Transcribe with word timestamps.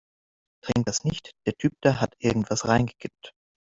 Trink 0.65 0.87
das 0.87 1.03
nicht, 1.03 1.29
der 1.45 1.53
Typ 1.55 1.73
da 1.81 2.01
hat 2.01 2.15
irgendetwas 2.17 2.67
reingekippt. 2.67 3.33